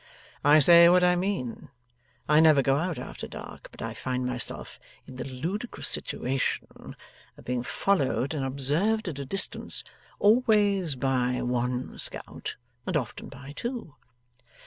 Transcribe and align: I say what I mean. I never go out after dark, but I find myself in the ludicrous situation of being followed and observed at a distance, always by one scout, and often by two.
I 0.43 0.57
say 0.57 0.89
what 0.89 1.03
I 1.03 1.15
mean. 1.15 1.69
I 2.27 2.39
never 2.39 2.63
go 2.63 2.77
out 2.77 2.97
after 2.97 3.27
dark, 3.27 3.67
but 3.71 3.83
I 3.83 3.93
find 3.93 4.25
myself 4.25 4.79
in 5.05 5.17
the 5.17 5.23
ludicrous 5.25 5.89
situation 5.89 6.95
of 7.37 7.45
being 7.45 7.61
followed 7.61 8.33
and 8.33 8.43
observed 8.43 9.07
at 9.07 9.19
a 9.19 9.25
distance, 9.25 9.83
always 10.17 10.95
by 10.95 11.39
one 11.43 11.99
scout, 11.99 12.55
and 12.87 12.97
often 12.97 13.29
by 13.29 13.53
two. 13.55 13.93